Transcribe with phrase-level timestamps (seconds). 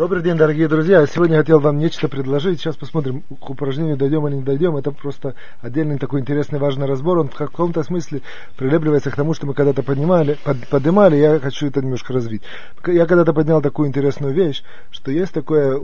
[0.00, 1.06] Добрый день, дорогие друзья.
[1.06, 2.58] Сегодня хотел вам нечто предложить.
[2.58, 4.78] Сейчас посмотрим, к упражнению дойдем или не дойдем.
[4.78, 7.18] Это просто отдельный такой интересный, важный разбор.
[7.18, 8.22] Он в каком-то смысле
[8.56, 11.16] прилепливается к тому, что мы когда-то поднимали, под, поднимали.
[11.16, 12.40] Я хочу это немножко развить.
[12.86, 15.78] Я когда-то поднял такую интересную вещь, что есть такое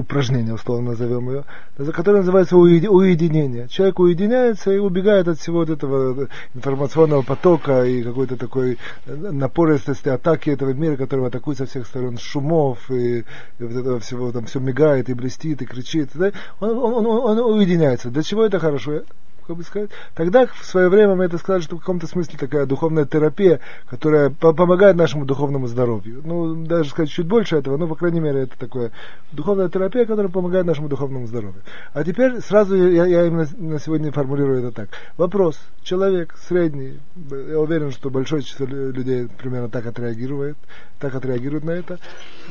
[0.00, 1.44] упражнение, условно назовем ее,
[1.92, 3.68] которое называется уединение.
[3.68, 10.50] Человек уединяется и убегает от всего вот этого информационного потока и какой-то такой напористости атаки
[10.50, 13.24] этого мира, который атакует со всех сторон шумов и, и
[13.62, 16.10] вот этого всего, там все мигает и блестит и кричит.
[16.14, 16.32] Да?
[16.60, 18.10] Он, он, он, он уединяется.
[18.10, 19.02] Для чего это хорошо?
[19.50, 19.90] Как бы сказать.
[20.14, 24.30] Тогда в свое время мы это сказали, что в каком-то смысле такая духовная терапия, которая
[24.30, 26.22] по помогает нашему духовному здоровью.
[26.24, 28.92] Ну, даже сказать чуть больше этого, но, по крайней мере, это такая
[29.32, 31.62] духовная терапия, которая помогает нашему духовному здоровью.
[31.92, 34.90] А теперь сразу я, я именно на сегодня формулирую это так.
[35.16, 35.58] Вопрос.
[35.82, 40.56] Человек средний, я уверен, что большое число людей примерно так отреагирует,
[41.00, 41.98] так отреагирует на это,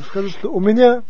[0.10, 1.04] скажет, что у меня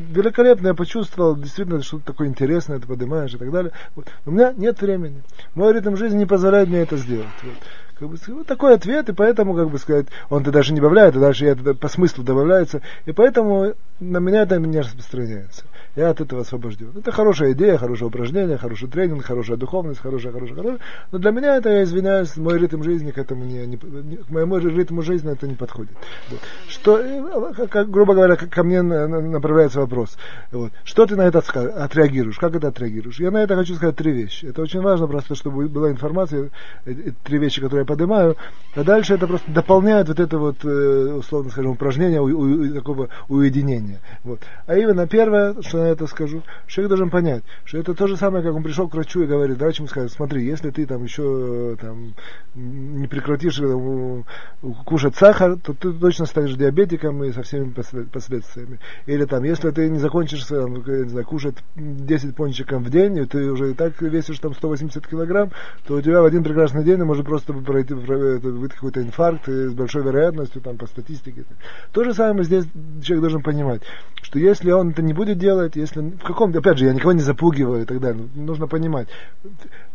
[0.00, 3.72] великолепно, я почувствовал, действительно, что-то такое интересное, ты поднимаешь и так далее.
[3.94, 4.06] Вот.
[4.26, 5.22] У меня нет времени.
[5.54, 7.26] Мой ритм жизни не позволяет мне это сделать.
[7.42, 7.54] Вот.
[8.00, 11.20] Как бы, вот такой ответ, и поэтому, как бы сказать, он-то даже не добавляет, а
[11.20, 15.64] дальше это по смыслу добавляется, и поэтому на меня это не распространяется
[15.96, 16.92] я от этого освобожден.
[16.96, 20.80] Это хорошая идея, хорошее упражнение, хороший тренинг, хорошая духовность, хорошая, хорошая, хорошая.
[21.10, 24.58] Но для меня это, я извиняюсь, мой ритм жизни к этому не, не, к моему
[24.58, 25.92] ритму жизни это не подходит.
[26.30, 26.40] Вот.
[26.68, 30.16] Что, э, как, грубо говоря, ко мне направляется вопрос.
[30.52, 30.72] Вот.
[30.84, 32.38] Что ты на это отреагируешь?
[32.38, 33.18] Как это отреагируешь?
[33.18, 34.46] Я на это хочу сказать три вещи.
[34.46, 36.50] Это очень важно просто, чтобы была информация,
[36.84, 38.36] э, э, три вещи, которые я поднимаю.
[38.76, 43.98] А дальше это просто дополняет вот это вот, условно скажем, упражнение у, у, такого уединения.
[44.22, 44.40] Вот.
[44.66, 48.44] А именно первое, что на это скажу, человек должен понять, что это то же самое,
[48.44, 51.76] как он пришел к врачу и говорит, врач ему скажет, смотри, если ты там еще
[51.80, 52.14] там,
[52.54, 54.24] не прекратишь там,
[54.84, 57.74] кушать сахар, то ты точно станешь диабетиком и со всеми
[58.12, 58.78] последствиями.
[59.06, 63.24] Или там, если ты не закончишь там, не знаю, кушать 10 пончиков в день, и
[63.26, 65.50] ты уже и так весишь там 180 килограмм,
[65.88, 67.52] то у тебя в один прекрасный день может просто
[67.84, 71.44] пройти выйти какой-то инфаркт с большой вероятностью там по статистике.
[71.92, 72.64] То же самое здесь
[73.02, 73.82] человек должен понимать,
[74.22, 77.20] что если он это не будет делать, если в каком опять же, я никого не
[77.20, 78.28] запугиваю и так далее.
[78.34, 79.08] Нужно понимать.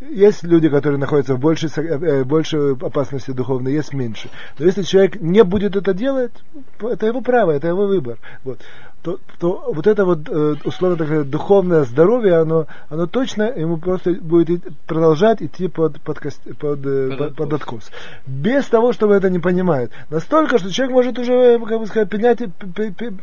[0.02, 4.30] Есть люди, которые находятся в большей, э, большей опасности духовной, есть меньше.
[4.60, 6.32] Но если человек не будет это делать,
[6.80, 8.18] это его право, это его выбор.
[8.44, 8.60] Вот
[9.06, 14.14] то, то вот это вот э, условно такое духовное здоровье, оно, оно точно ему просто
[14.14, 17.92] будет продолжать идти под, под, под, под, э, под, под откос.
[18.26, 19.92] Без того, чтобы это не понимает.
[20.10, 22.40] Настолько, что человек может уже, как бы сказать, принять,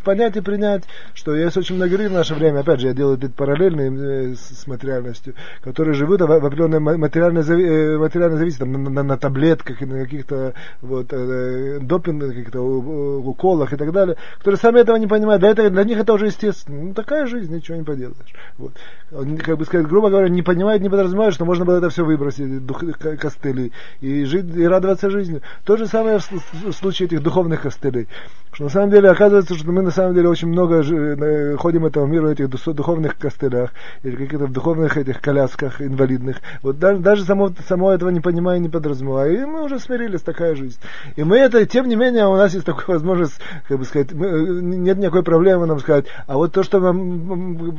[0.05, 0.85] понять и принять,
[1.15, 4.69] что есть очень много людей в наше время, опять же, я делаю это параллельно с,
[4.69, 9.85] материальностью, которые живут в, в определенной материальной, материальной зависимости, там, на, на, на таблетках и
[9.85, 15.41] на каких-то вот, э, допингах, каких-то уколах и так далее, которые сами этого не понимают.
[15.41, 16.83] Для этого для них это уже естественно.
[16.83, 18.35] Ну, такая жизнь, ничего не поделаешь.
[18.59, 18.73] Вот.
[19.13, 22.05] Он, как бы сказать, грубо говоря, не понимает, не подразумевает, что можно было это все
[22.05, 22.83] выбросить, дух,
[23.19, 25.41] костыли, и, жить, и радоваться жизни.
[25.65, 28.09] То же самое в, в случае этих духовных костылей.
[28.53, 32.05] Что на самом деле оказывается, что мы на самом деле очень много э, ходим этого
[32.07, 33.73] мира в этих духовных костылях,
[34.03, 36.37] или каких-то в духовных этих колясках инвалидных.
[36.63, 39.33] Вот даже, даже само, само этого не понимая, не подразумевая.
[39.33, 40.79] И мы уже смирились, такая жизнь.
[41.17, 44.27] И мы это, тем не менее, у нас есть такая возможность, как бы сказать, мы,
[44.27, 47.77] э, нет никакой проблемы нам сказать, а вот то, что нам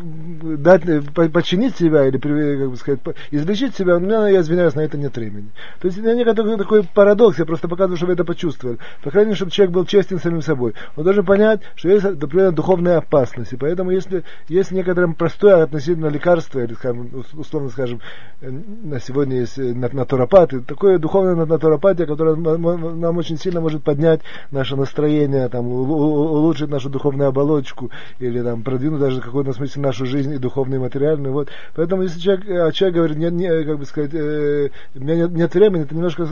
[0.61, 0.83] дать,
[1.13, 2.99] подчинить себя или, как бы сказать,
[3.31, 5.49] излечить себя, у меня, я извиняюсь, на это нет времени.
[5.79, 8.77] То есть я некоторый такой парадокс, я просто показываю, чтобы это почувствовали.
[9.03, 10.73] По крайней мере, чтобы человек был честен самим собой.
[10.95, 13.53] Он должен понять, что есть, например, духовная опасность.
[13.53, 17.99] И поэтому, если есть некоторое простое относительно лекарства, или, скажем, условно скажем,
[18.41, 24.21] на сегодня есть натуропаты, такое духовное натуропатия, которое нам очень сильно может поднять
[24.51, 29.81] наше настроение, там, улучшить нашу духовную оболочку, точку, или там продвинуть даже в какой-то смысле
[29.81, 31.33] нашу жизнь и духовную, и материальную.
[31.33, 31.49] Вот.
[31.75, 35.31] Поэтому если человек, а человек говорит, нет, не, как бы сказать, э, у меня нет,
[35.31, 36.27] нет времени, это немножко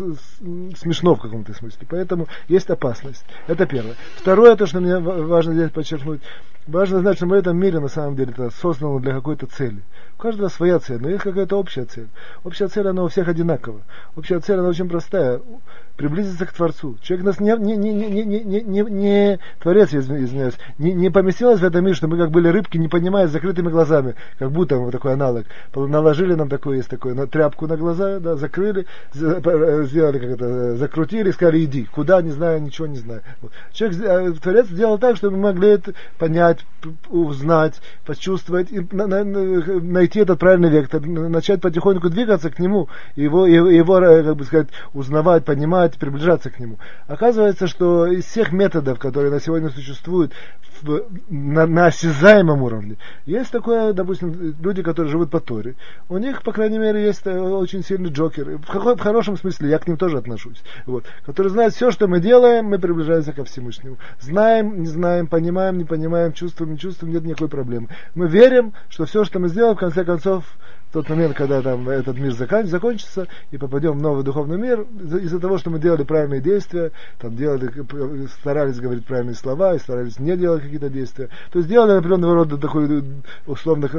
[0.76, 1.88] смешно в каком-то смысле.
[1.90, 3.26] Поэтому есть опасность.
[3.48, 3.96] Это первое.
[4.18, 6.22] Второе, то, что мне важно здесь подчеркнуть,
[6.68, 9.82] важно знать, что мы в этом мире на самом деле это создано для какой-то цели.
[10.18, 12.08] У каждого своя цель, но есть какая-то общая цель.
[12.44, 13.82] Общая цель, она у всех одинакова.
[14.16, 15.42] Общая цель, она очень простая
[16.02, 16.98] приблизиться к Творцу.
[17.02, 21.60] Человек нас не, не, не, не, не, не, не, не Творец, извиняюсь, не, не поместилось
[21.60, 24.78] в этом мире, что мы как были рыбки, не понимая, с закрытыми глазами, как будто
[24.78, 25.46] вот такой аналог.
[25.76, 31.32] Наложили нам такой, есть такой, на тряпку на глаза, да, закрыли, сделали как это, закрутили,
[31.32, 31.86] сказали, иди.
[31.86, 33.22] Куда, не знаю, ничего не знаю.
[33.42, 33.52] Вот.
[33.72, 36.51] Человек, э, Творец сделал так, чтобы мы могли это понять,
[37.10, 43.46] узнать, почувствовать, и на, на, найти этот правильный вектор, начать потихоньку двигаться к нему, его,
[43.46, 46.80] его, э, как бы сказать, узнавать, понимать, приближаться к нему.
[47.08, 50.34] Оказывается, что из всех методов, которые на сегодня существуют,
[51.30, 52.98] на, на осязаемом уровне.
[53.26, 55.76] Есть такое, допустим, люди, которые живут по Торе.
[56.10, 58.58] У них, по крайней мере, есть э, очень сильный джокер.
[58.58, 60.64] В, какой, в хорошем смысле, я к ним тоже отношусь.
[60.86, 63.98] Вот, которые знают, все, что мы делаем, мы приближаемся ко Всевышнему.
[64.20, 67.88] Знаем, не знаем, понимаем, не понимаем, чувствуем, не чувствуем, нет никакой проблемы.
[68.16, 70.46] Мы верим, что все, что мы сделаем, в конце концов,
[70.92, 74.86] тот момент, когда там этот мир закон, закончится и попадем в новый духовный мир,
[75.22, 77.72] из-за того, что мы делали правильные действия, там делали,
[78.28, 82.58] старались говорить правильные слова и старались не делать какие-то действия, то есть сделали определенного рода
[82.58, 83.04] такой
[83.48, 83.90] условно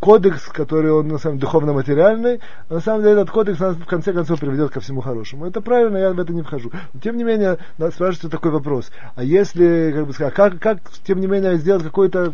[0.00, 3.84] кодекс, который он на самом деле духовно-материальный, а на самом деле этот кодекс нас в
[3.84, 5.46] конце концов приведет ко всему хорошему.
[5.46, 6.70] Это правильно, я в это не вхожу.
[6.92, 8.90] Но, тем не менее, спрашивается такой вопрос.
[9.14, 12.32] А если, как бы сказать, как, как тем не менее сделать какое-то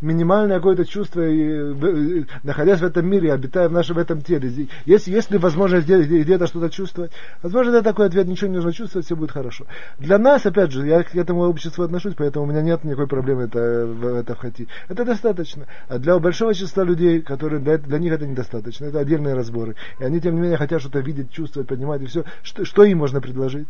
[0.00, 4.68] минимальное какое-то чувство, и, находясь в этом мире, обитая в нашем этом теле.
[4.86, 7.12] Есть, есть ли возможность где-то что-то чувствовать?
[7.42, 9.66] Возможно, это такой ответ, ничего не нужно чувствовать, все будет хорошо.
[9.98, 13.42] Для нас, опять же, я к этому обществу отношусь, поэтому у меня нет никакой проблемы
[13.42, 14.68] это, это входить.
[14.88, 15.66] Это достаточно.
[15.88, 19.76] А для большого числа людей, которые для, для них это недостаточно, это отдельные разборы.
[19.98, 22.24] И они, тем не менее, хотят что-то видеть, чувствовать, понимать, и все.
[22.42, 23.68] Что, что им можно предложить?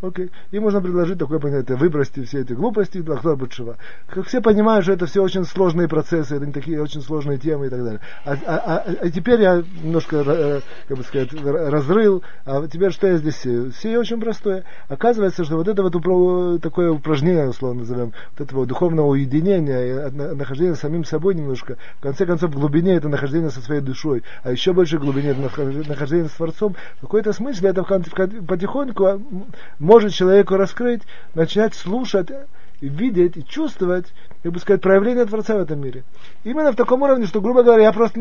[0.00, 0.30] Окей.
[0.52, 3.76] И можно предложить такое понятие, выбросьте все эти глупости, Ахтар Бутшева.
[4.06, 7.68] Как все понимают, что это все очень сложные процессы, это такие очень сложные темы и
[7.68, 8.00] так далее.
[8.24, 13.08] А, а, а, а теперь я немножко, э, как бы сказать, разрыл, а теперь что
[13.08, 13.72] я здесь сею?
[13.72, 14.64] Сею очень простое.
[14.88, 21.04] Оказывается, что вот это вот такое упражнение, условно назовем, вот этого духовного уединения, нахождения самим
[21.04, 24.98] собой немножко, в конце концов, в глубине это нахождение со своей душой, а еще больше
[24.98, 29.20] в глубине это нахождение с Творцом, в какой-то смысле это потихоньку
[29.88, 31.00] может человеку раскрыть,
[31.32, 32.28] начинать слушать,
[32.80, 36.04] видеть и чувствовать как бы сказать, проявление Творца в этом мире.
[36.44, 38.20] Именно в таком уровне, что, грубо говоря, я просто,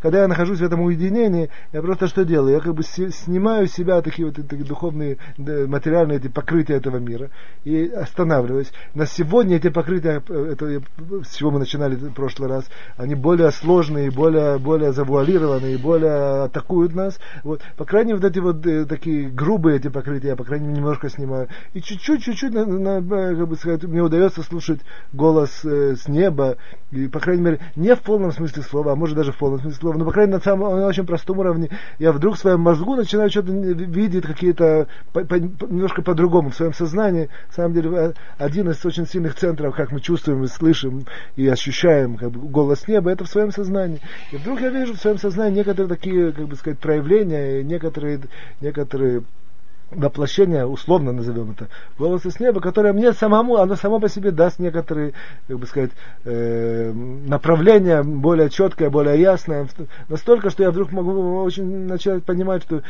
[0.00, 2.54] когда я нахожусь в этом уединении, я просто что делаю?
[2.54, 7.30] Я как бы снимаю с себя такие вот такие духовные, материальные эти покрытия этого мира
[7.64, 8.72] и останавливаюсь.
[8.94, 10.82] На сегодня эти покрытия, э, это,
[11.22, 12.64] с чего мы начинали в прошлый раз,
[12.96, 17.18] они более сложные, более, более завуалированные, более атакуют нас.
[17.42, 17.60] Вот.
[17.76, 20.78] По крайней мере, вот эти вот э, такие грубые эти покрытия, я, по крайней мере,
[20.78, 21.48] немножко снимаю.
[21.74, 24.80] И чуть-чуть, чуть-чуть, на, на, как бы сказать, мне удается слушать
[25.12, 26.56] голос голос э, с неба,
[26.90, 29.78] и, по крайней мере, не в полном смысле слова, а может даже в полном смысле
[29.78, 32.60] слова, но, по крайней мере, на, самом, на очень простом уровне, я вдруг в своем
[32.60, 37.90] мозгу начинаю что-то видеть какие-то, по, по, немножко по-другому, в своем сознании, на самом деле,
[37.96, 41.04] э, один из очень сильных центров, как мы чувствуем и слышим,
[41.36, 44.00] и ощущаем как бы, голос неба, это в своем сознании.
[44.30, 48.20] И вдруг я вижу в своем сознании некоторые такие, как бы сказать, проявления, некоторые,
[48.60, 49.24] некоторые
[49.94, 51.68] воплощение, условно назовем это,
[51.98, 55.12] голоса с неба, которое мне самому, оно само по себе даст некоторые,
[55.48, 55.90] как бы сказать,
[56.24, 59.68] э, направления более четкое, более ясное,
[60.08, 62.82] настолько, что я вдруг могу очень начать понимать, что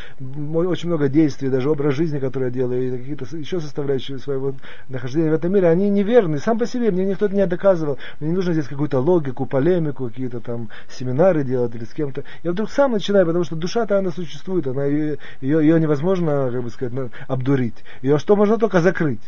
[0.54, 4.54] очень много действий, даже образ жизни, который я делаю, и какие-то еще составляющие своего
[4.88, 8.30] нахождения в этом мире, они неверны, сам по себе, мне никто это не доказывал, мне
[8.30, 12.24] не нужно здесь какую-то логику, полемику, какие-то там семинары делать или с кем-то.
[12.42, 16.62] Я вдруг сам начинаю, потому что душа-то она существует, она, ее, ее, ее невозможно, как
[16.62, 16.93] бы сказать,
[17.28, 17.84] обдурить.
[18.02, 19.20] Ее что можно только закрыть.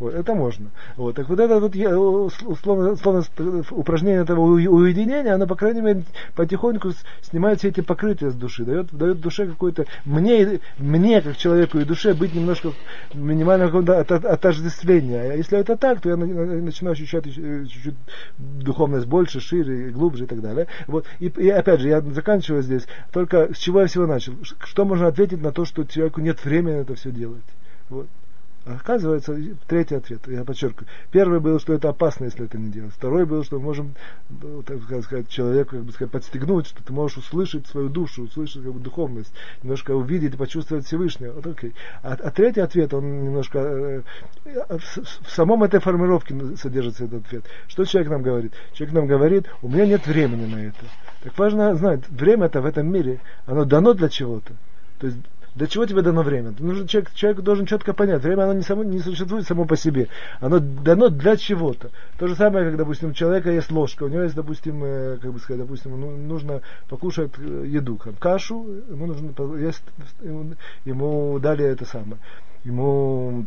[0.00, 0.70] Вот, это можно.
[0.96, 3.22] Вот, так вот это вот условно, условно
[3.70, 6.04] упражнение этого уединения, оно, по крайней мере,
[6.34, 11.78] потихоньку снимает все эти покрытия с души, дает, дает душе какое-то, мне, мне, как человеку
[11.78, 12.72] и душе, быть немножко
[13.12, 15.32] минимального какого-то отождествления.
[15.32, 17.94] А если это так, то я начинаю ощущать чуть-чуть
[18.38, 20.66] духовность больше, шире, глубже и так далее.
[20.86, 24.32] Вот, и, и опять же, я заканчиваю здесь, только с чего я всего начал.
[24.64, 27.44] Что можно ответить на то, что человеку нет времени это все делать?
[27.90, 28.06] Вот.
[28.66, 29.34] Оказывается,
[29.66, 30.86] третий ответ, я подчеркиваю.
[31.10, 32.92] Первый был, что это опасно, если это не делать.
[32.92, 33.94] Второй был, что мы можем,
[34.28, 38.62] ну, так сказать, человеку, как бы сказать, подстегнуть, что ты можешь услышать свою душу, услышать
[38.62, 41.32] как бы, духовность, немножко увидеть и почувствовать Всевышнего.
[41.32, 41.74] Вот, окей.
[42.02, 44.02] А, а третий ответ, он немножко э,
[44.44, 47.44] в, в самом этой формировке содержится этот ответ.
[47.66, 48.52] Что человек нам говорит?
[48.74, 50.84] Человек нам говорит, у меня нет времени на это.
[51.22, 54.52] Так важно знать, время это в этом мире, оно дано для чего-то.
[54.98, 55.18] То есть
[55.54, 56.54] для чего тебе дано время?
[56.58, 60.08] Нужно, человек, человек должен четко понять, время оно не, само, не существует само по себе.
[60.40, 61.90] Оно дано для чего-то.
[62.18, 65.32] То же самое, как, допустим, у человека есть ложка, у него есть, допустим, э, как
[65.32, 69.82] бы сказать, допустим, ну, нужно покушать э, еду, там, кашу, ему нужно есть,
[70.84, 72.18] ему, дали это самое.
[72.64, 73.46] Ему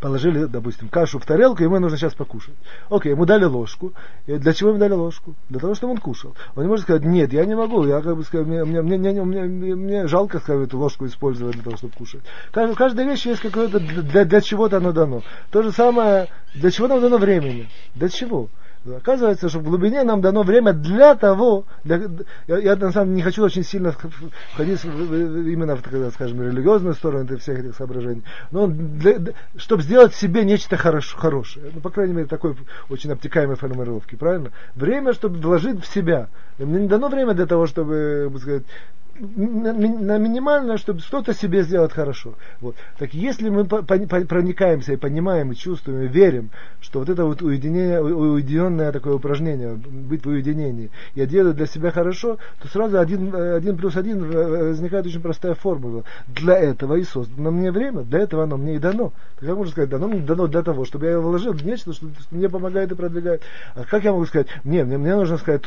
[0.00, 2.54] положили, допустим, кашу в тарелку, ему нужно сейчас покушать.
[2.88, 3.92] Окей, ему дали ложку.
[4.26, 5.34] И для чего ему дали ложку?
[5.48, 6.34] Для того, чтобы он кушал.
[6.54, 8.98] Он не может сказать, нет, я не могу, я как бы сказать, мне, мне, мне,
[8.98, 12.22] мне, мне, мне жалко сказать, эту ложку использовать для того, чтобы кушать.
[12.52, 15.22] Каждая, каждая вещь есть какое-то, для, для чего-то оно дано.
[15.50, 17.68] То же самое, для чего нам дано времени?
[17.94, 18.48] Для чего?
[18.94, 22.02] Оказывается, что в глубине нам дано время для того, для,
[22.46, 23.92] я, я на самом деле не хочу очень сильно
[24.52, 29.18] входить именно в, так, скажем, религиозную сторону всех этих соображений, но для,
[29.56, 31.70] чтобы сделать себе нечто хорош, хорошее.
[31.74, 32.56] Ну, по крайней мере, такой
[32.88, 34.52] очень обтекаемой формулировки, правильно?
[34.74, 36.28] Время, чтобы вложить в себя.
[36.58, 38.62] Мне не дано время для того, чтобы, сказать,
[39.18, 42.34] на, на минимальное, чтобы что-то себе сделать хорошо.
[42.60, 42.76] Вот.
[42.98, 48.02] Так если мы проникаемся и понимаем, и чувствуем, и верим, что вот это вот уединение,
[48.02, 53.76] уединенное такое упражнение, быть в уединении, я делаю для себя хорошо, то сразу один, один
[53.76, 56.04] плюс один возникает очень простая формула.
[56.28, 59.12] Для этого и создано мне время, для этого оно мне и дано.
[59.38, 61.92] Так как можно сказать, оно мне дано для того, чтобы я его вложил в нечто,
[61.92, 63.42] что, мне помогает и продвигает.
[63.74, 65.62] А как я могу сказать, мне, мне, мне нужно сказать,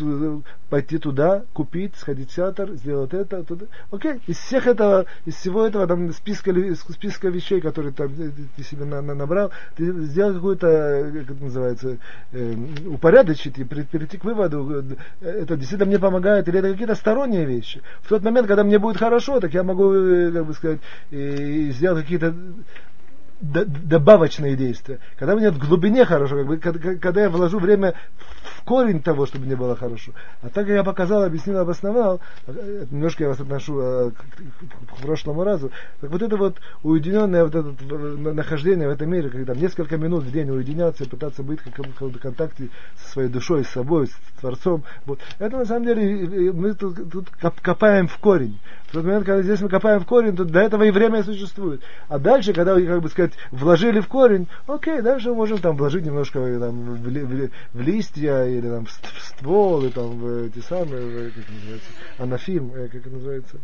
[0.69, 3.65] пойти туда, купить, сходить в театр, сделать это, туда.
[3.91, 8.13] Окей, из всех этого, из всего этого там списка, списка вещей, которые там,
[8.55, 11.97] ты себе на, на, набрал, ты сделал какую-то, как это называется,
[12.31, 12.55] э,
[12.87, 17.81] упорядочить и перейти к выводу, э, это действительно мне помогает, или это какие-то сторонние вещи.
[18.01, 20.79] В тот момент, когда мне будет хорошо, так я могу, э, как бы сказать,
[21.11, 22.33] и сделать какие-то
[23.41, 24.99] добавочные действия.
[25.17, 27.95] Когда мне в глубине хорошо, как бы, когда, я вложу время
[28.43, 30.11] в корень того, чтобы мне было хорошо.
[30.41, 35.43] А так как я показал, объяснил, обосновал, э, немножко я вас отношу э, к, прошлому
[35.43, 37.73] разу, так вот это вот уединенное вот это
[38.33, 42.19] нахождение в этом мире, когда несколько минут в день уединяться и пытаться быть в каком-то
[42.19, 45.19] контакте со своей душой, с собой, с Творцом, вот.
[45.39, 48.59] это на самом деле мы тут, тут копаем в корень.
[48.89, 51.81] В тот момент, когда здесь мы копаем в корень, то для этого и время существует.
[52.07, 56.39] А дальше, когда, как бы сказать, вложили в корень, окей, дальше можем там вложить немножко
[56.59, 61.43] там, в, в, в листья или там, в ствол, и там в эти самые, как
[61.49, 63.57] называется, анафим, э, как это называется,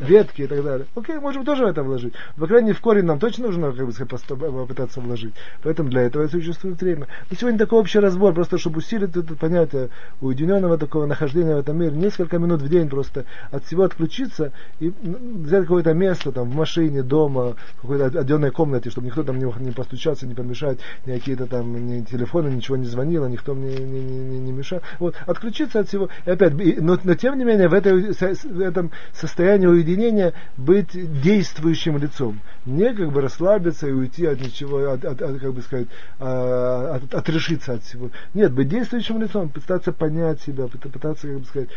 [0.00, 0.86] ветки и так далее.
[0.94, 2.14] Окей, можем тоже это вложить.
[2.36, 5.34] По крайней мере, в корень нам точно нужно как бы, попытаться вложить.
[5.62, 7.06] Поэтому для этого и существует время.
[7.30, 9.90] И сегодня такой общий разбор, просто чтобы усилить это понятие
[10.20, 11.92] уединенного такого нахождения в этом мире.
[11.92, 17.02] Несколько минут в день просто от всего отключиться и взять какое-то место там в машине,
[17.02, 21.86] дома, в какой-то отдельной комнате, чтобы никто там не, постучаться, не помешать, ни какие-то там
[21.86, 24.80] ни телефоны, ничего не звонило, никто мне не, не, не, не мешал.
[24.98, 26.08] Вот, отключиться от всего.
[26.26, 30.90] И опять, но, но тем не менее, в, этой, в этом состояние уединения быть
[31.22, 32.40] действующим лицом.
[32.66, 36.96] Не как бы расслабиться и уйти от ничего, от, от, от как бы сказать, а,
[36.96, 38.10] от, отрешиться от всего.
[38.32, 41.68] Нет, быть действующим лицом, пытаться понять себя, пытаться, как бы сказать,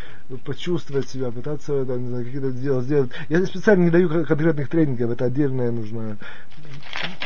[0.44, 3.10] почувствовать себя, пытаться знаю, какие-то дела сделать.
[3.28, 6.16] Я специально не даю конкретных тренингов, это отдельное нужно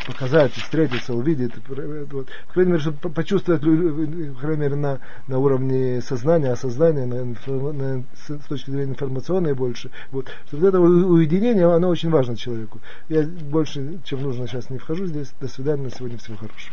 [0.06, 1.52] показать, встретиться, увидеть.
[1.68, 2.28] Вот.
[2.48, 8.04] По крайней мере, чтобы почувствовать, по крайней мере, на, на уровне сознания, осознания, на, на,
[8.14, 9.90] с точки зрения информационной больше.
[10.10, 10.28] Вот.
[10.46, 12.80] Что вот это уединение, оно очень важно человеку.
[13.08, 15.32] Я больше, чем нужно, сейчас не вхожу здесь.
[15.40, 16.70] До свидания, на сегодня всего хорошего.